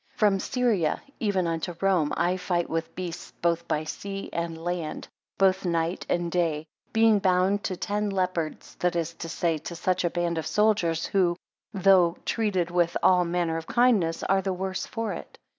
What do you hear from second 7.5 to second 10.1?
to ten leopards, that is to say, to such a